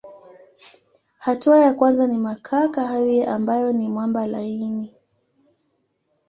Hatua 1.17 1.57
ya 1.59 1.73
kwanza 1.73 2.07
ni 2.07 2.17
makaa 2.17 2.67
kahawia 2.67 3.33
ambayo 3.35 3.73
ni 3.73 3.87
mwamba 3.89 4.27
laini. 4.27 4.95